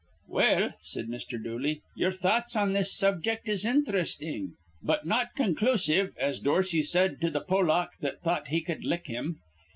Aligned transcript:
"Well," 0.29 0.71
said 0.81 1.09
Mr. 1.09 1.39
Dooley, 1.43 1.83
"ye'er 1.95 2.09
thoughts 2.11 2.55
on 2.55 2.73
this 2.73 2.91
subject 2.91 3.47
is 3.47 3.63
inthrestin', 3.63 4.53
but 4.81 5.05
not 5.05 5.35
conclusive, 5.35 6.15
as 6.19 6.39
Dorsey 6.39 6.81
said 6.81 7.21
to 7.21 7.29
th' 7.29 7.45
Pollack 7.47 7.91
that 7.99 8.19
thought 8.23 8.47
he 8.47 8.61
cud 8.61 8.83
lick 8.83 9.05
him. 9.05 9.35